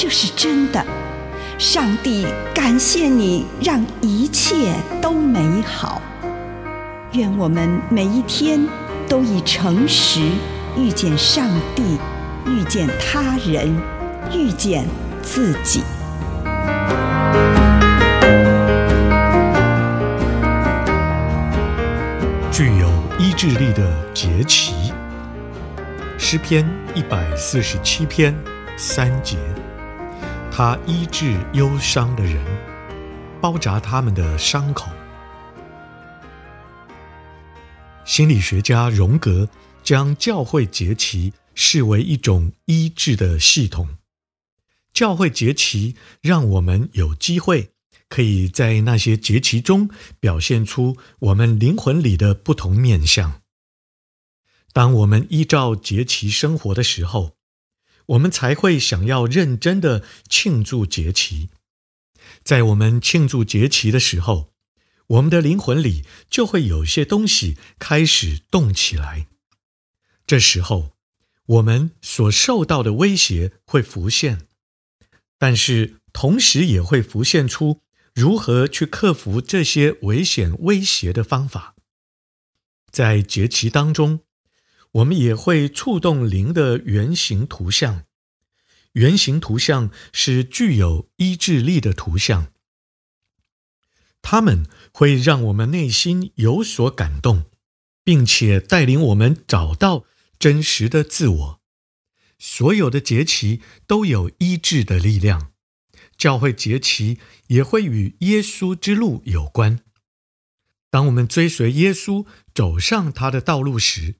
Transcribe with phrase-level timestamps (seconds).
[0.00, 0.80] 这是真的。
[1.58, 6.00] 上帝感谢你，让一切都美好。
[7.14, 8.64] 愿我们每一天
[9.08, 10.20] 都以诚实
[10.76, 11.98] 遇见上帝，
[12.46, 13.76] 遇见他人，
[14.32, 14.86] 遇见
[15.20, 15.82] 自己。
[22.52, 24.92] 具有意志力的节气，
[26.16, 28.32] 诗篇一百四十七篇
[28.76, 29.36] 三节，
[30.60, 32.44] 他医治忧伤的人，
[33.40, 34.90] 包扎他们的伤口。
[38.04, 39.48] 心理学家荣格
[39.84, 43.88] 将教会节期视为一种医治的系统。
[44.92, 47.70] 教会节期让我们有机会。
[48.08, 53.42] 可以在那些节期中表现出我们灵魂里的不同面向。
[54.72, 57.37] 当我们依照节期生活的时候，
[58.08, 61.50] 我们才会想要认真的庆祝节期。
[62.42, 64.52] 在我们庆祝节期的时候，
[65.08, 69.26] 我们的灵魂里就会有些东西开始动起来。
[70.26, 70.92] 这时候，
[71.46, 74.46] 我们所受到的威胁会浮现，
[75.38, 77.82] 但是同时也会浮现出。
[78.14, 81.76] 如何去克服这些危险威胁的方法？
[82.90, 84.20] 在节期当中，
[84.92, 88.04] 我们也会触动灵的原型图像。
[88.92, 92.52] 原型图像是具有医治力的图像，
[94.22, 97.44] 它们会让我们内心有所感动，
[98.02, 100.04] 并且带领我们找到
[100.38, 101.60] 真实的自我。
[102.38, 105.52] 所有的节期都有医治的力量。
[106.16, 109.80] 教会节期也会与耶稣之路有关。
[110.90, 114.16] 当我们追随耶稣走上他的道路时，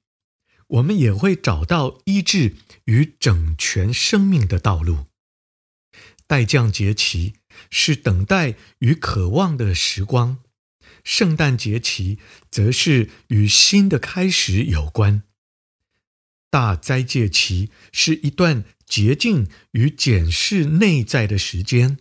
[0.68, 5.06] 我们也会找到医治与整全生命的道路。
[6.26, 7.34] 待降节期
[7.70, 10.38] 是等待与渴望的时光，
[11.02, 12.18] 圣诞节期
[12.50, 15.22] 则是与新的开始有关。
[16.50, 21.98] 大斋戒期是一段洁净与检视内在的时间，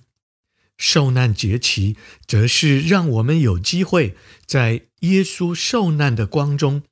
[0.77, 1.95] 受难节期
[2.25, 6.83] 则是让我们有机会在耶稣受难的光中，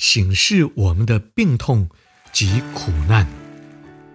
[0.00, 1.86] 醒示我们的病痛
[2.32, 3.26] 及苦难。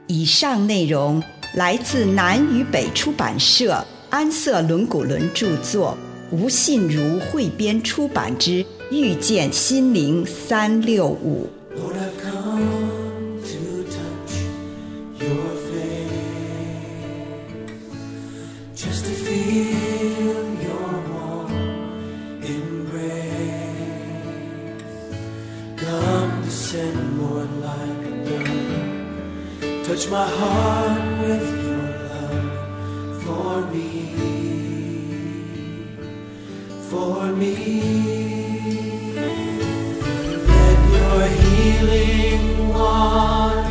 [0.08, 1.22] 以上内容
[1.54, 5.96] 来自南与北出版社安瑟伦古伦著作，
[6.32, 11.48] 吴信如汇编出版之《遇见心灵三六五》。
[29.86, 33.88] Touch my heart with your love for me,
[36.90, 37.54] for me.
[40.48, 43.65] Let your healing water.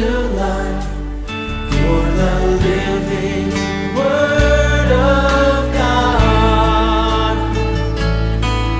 [0.00, 0.88] life.
[1.28, 2.34] You're the
[2.66, 3.50] living
[3.94, 7.36] Word of God.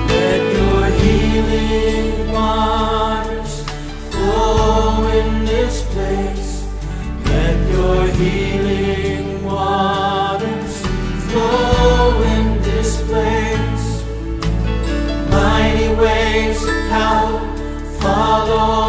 [0.09, 3.63] Let your healing waters
[4.09, 6.67] flow in this place.
[7.25, 10.81] Let your healing waters
[11.29, 14.03] flow in this place.
[15.31, 17.39] Mighty waves of power
[18.01, 18.84] follow.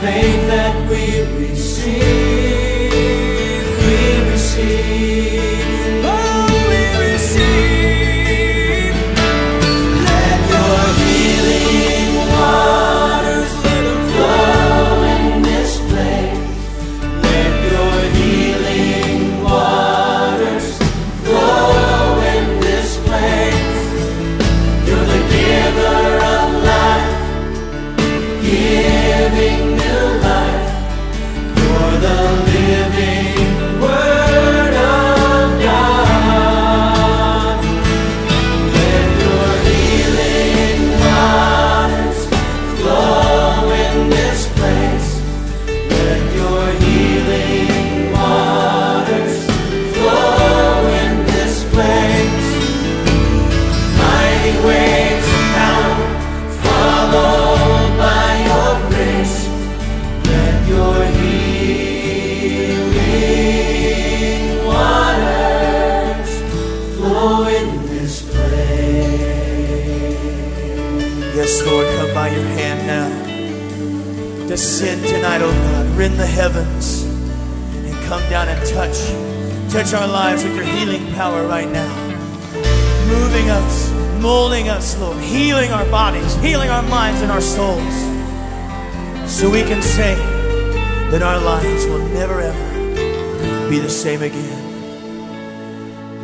[0.00, 1.51] Faith that we
[80.12, 81.90] lives with your healing power right now.
[83.08, 85.18] Moving us, molding us, Lord.
[85.22, 87.96] Healing our bodies, healing our minds and our souls.
[89.26, 90.14] So we can say
[91.10, 94.60] that our lives will never ever be the same again.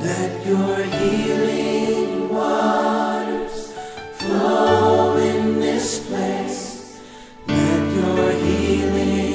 [0.02, 3.72] Let your healing waters
[4.12, 7.00] flow in this place.
[7.46, 9.27] Let your healing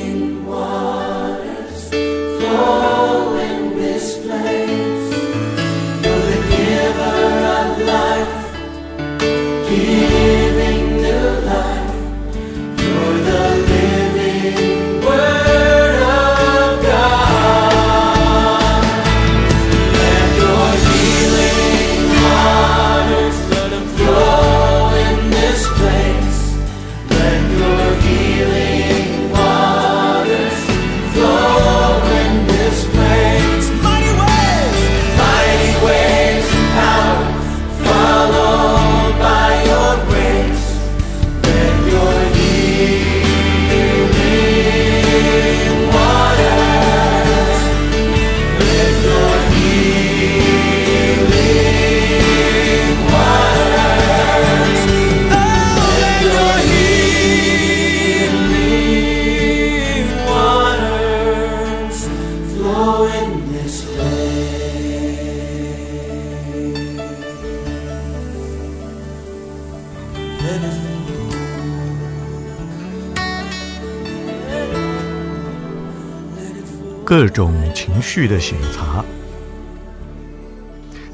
[77.06, 79.06] 各种情绪的省察。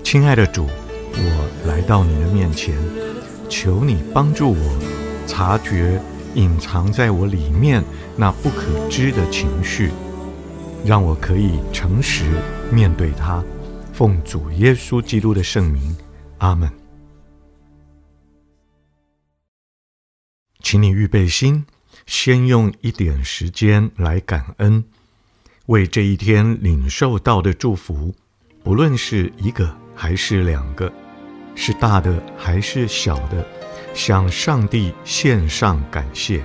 [0.02, 0.66] 亲爱的主，
[1.14, 2.74] 我来到你的面前，
[3.50, 4.80] 求你帮助我
[5.28, 6.00] 察觉
[6.36, 7.84] 隐藏在我里面
[8.16, 9.92] 那不可知的情绪，
[10.86, 12.26] 让我可以诚实
[12.72, 13.44] 面对他。
[13.94, 15.98] 奉主耶稣基督的圣名，
[16.38, 16.72] 阿门。
[20.62, 21.66] 请你预备心，
[22.06, 24.84] 先用一点时间来感恩，
[25.66, 28.14] 为这一天领受到的祝福，
[28.64, 30.92] 不论是一个还是两个，
[31.56, 33.46] 是大的还是小的，
[33.94, 36.44] 向上帝献上感谢。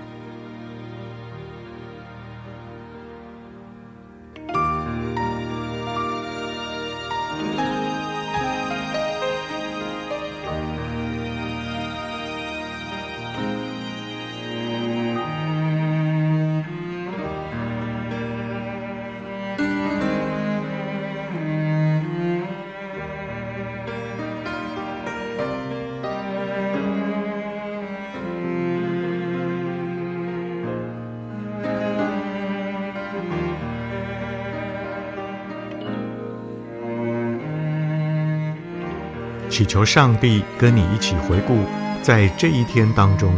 [39.55, 41.57] 祈求上帝跟你一起回顾，
[42.03, 43.33] 在这一天当中，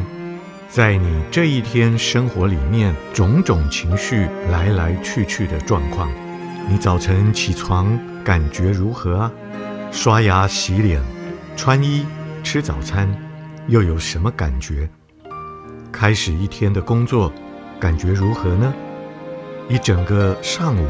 [0.66, 6.10] 在你这一天生活里面种种情绪来来去去的状况，
[6.70, 9.32] 你早晨起床感觉如何啊？
[9.92, 11.02] 刷牙、洗脸、
[11.54, 12.06] 穿衣、
[12.42, 13.06] 吃早餐，
[13.68, 14.88] 又有什么感觉？
[15.92, 17.30] 开始一天的工作，
[17.78, 18.72] 感觉如何呢？
[19.68, 20.86] 一整个上午，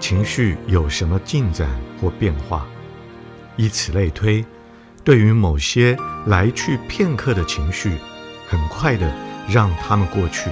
[0.00, 1.68] 情绪有什么进展
[2.00, 2.66] 或变化？
[3.56, 4.44] 以此类推，
[5.02, 5.96] 对于某些
[6.26, 7.96] 来去片刻的情绪，
[8.48, 9.10] 很快的
[9.48, 10.50] 让他们过去，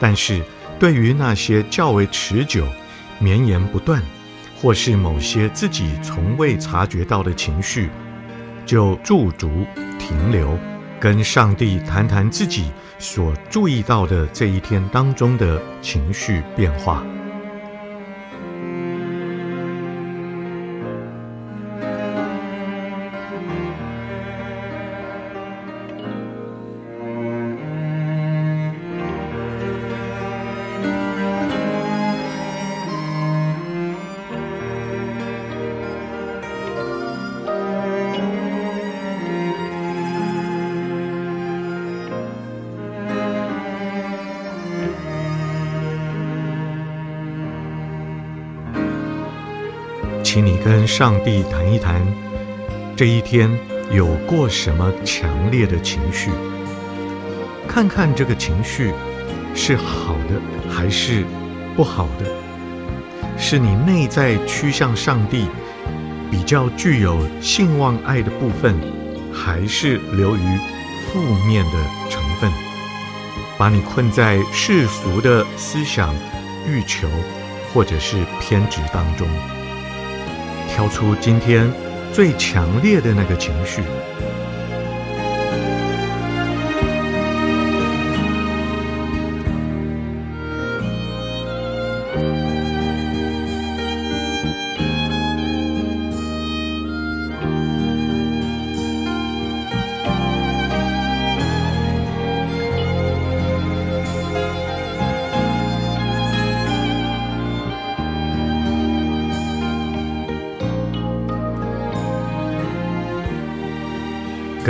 [0.00, 0.42] 但是
[0.78, 2.66] 对于那些较为持久、
[3.18, 4.02] 绵延不断，
[4.60, 7.88] 或是某些自己从未察觉到的情绪，
[8.64, 9.66] 就驻足
[9.98, 10.58] 停留，
[10.98, 17.04] 跟上帝谈谈自己所注意到的这一天当中的情绪变化。
[50.32, 52.06] 请你跟上帝谈一谈，
[52.96, 53.50] 这一天
[53.90, 56.30] 有过什么强烈的情绪？
[57.66, 58.92] 看看这个情绪
[59.56, 60.40] 是好的
[60.72, 61.24] 还是
[61.74, 62.26] 不好的？
[63.36, 65.48] 是你内在趋向上帝
[66.30, 68.76] 比较具有信望爱的部分，
[69.32, 70.58] 还是流于
[71.08, 71.72] 负面的
[72.08, 72.48] 成分，
[73.58, 76.14] 把你困在世俗的思想、
[76.68, 77.08] 欲求
[77.74, 79.26] 或者是偏执当中？
[80.80, 81.70] 挑出今天
[82.10, 83.82] 最强烈的那个情绪。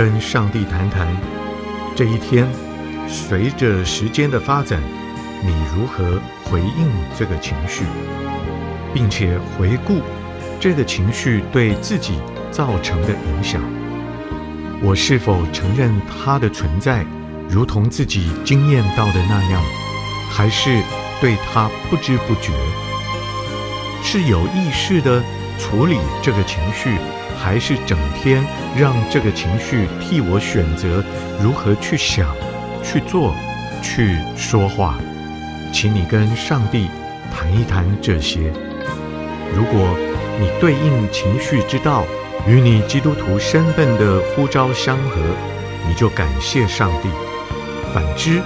[0.01, 1.15] 跟上帝谈谈，
[1.95, 2.47] 这一天，
[3.07, 4.81] 随着时间的发展，
[5.45, 7.83] 你如何回应这个情绪，
[8.95, 10.01] 并且回顾
[10.59, 13.61] 这个情绪对自己造成的影响。
[14.81, 17.05] 我是否承认它的存在，
[17.47, 19.61] 如同自己经验到的那样，
[20.31, 20.81] 还是
[21.21, 22.51] 对它不知不觉？
[24.01, 25.21] 是有意识地
[25.59, 26.97] 处理这个情绪？
[27.43, 28.45] 还是整天
[28.77, 31.03] 让这个情绪替我选择
[31.41, 32.27] 如何去想、
[32.83, 33.33] 去做、
[33.81, 34.95] 去说话，
[35.73, 36.87] 请你跟上帝
[37.33, 38.53] 谈一谈这些。
[39.55, 39.97] 如果
[40.39, 42.05] 你对应情绪之道
[42.47, 45.19] 与你基督徒身份的呼召相合，
[45.87, 47.09] 你就感谢上帝；
[47.91, 48.39] 反之，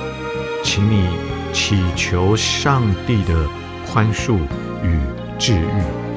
[0.63, 1.09] 请你
[1.51, 3.35] 祈求上帝的
[3.85, 4.37] 宽恕
[4.83, 4.99] 与
[5.37, 6.14] 治愈。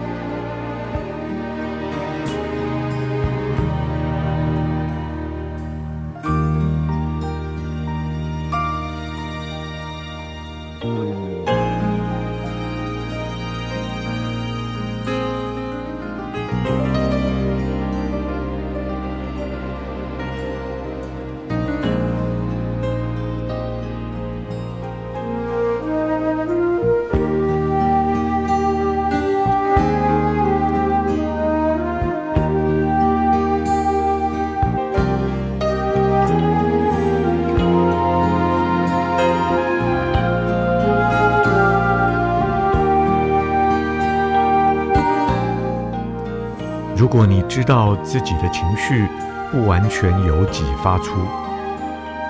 [47.19, 49.05] 如果你知道自己的情绪
[49.51, 51.17] 不完全由己发出，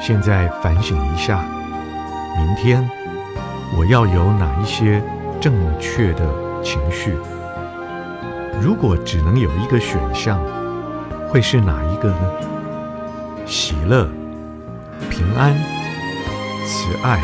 [0.01, 1.45] 现在反省一下，
[2.39, 2.83] 明天
[3.77, 5.03] 我要有哪一些
[5.43, 6.25] 正确的
[6.63, 7.15] 情绪？
[8.63, 10.41] 如果只能有一个选项，
[11.29, 12.33] 会是哪一个呢？
[13.45, 14.09] 喜乐、
[15.11, 15.55] 平安、
[16.65, 17.21] 慈爱、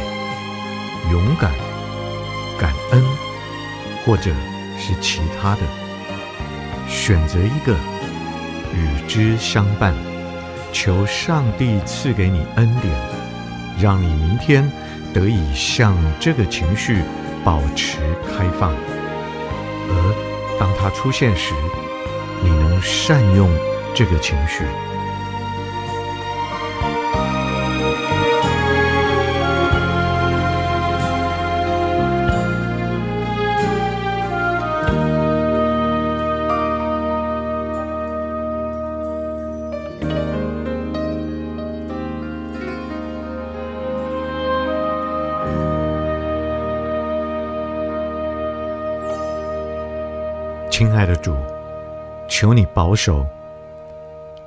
[1.11, 1.51] 勇敢、
[2.61, 3.03] 感恩，
[4.05, 4.31] 或者
[4.77, 5.84] 是其他的？
[7.07, 7.77] 选择一个，
[8.73, 9.93] 与之相伴，
[10.73, 12.95] 求上帝赐给你恩典，
[13.79, 14.67] 让你明天
[15.13, 17.03] 得以向这个情绪
[17.45, 18.73] 保持开放，
[19.91, 21.53] 而当它出现时，
[22.43, 23.51] 你能善用
[23.95, 24.65] 这个情绪。
[50.77, 51.33] 亲爱的主，
[52.29, 53.25] 求你保守，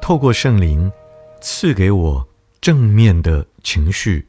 [0.02, 0.92] 透过圣灵
[1.40, 2.28] 赐给我
[2.60, 4.28] 正面的情绪。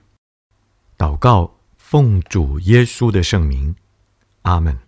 [0.97, 3.75] 祷告，奉主耶稣的圣名，
[4.43, 4.79] 阿门。